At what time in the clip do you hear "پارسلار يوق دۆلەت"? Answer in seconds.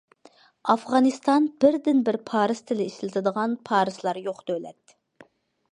3.71-5.01